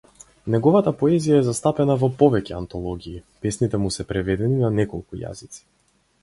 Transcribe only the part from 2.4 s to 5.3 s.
антологии, песните му се преведени на неколку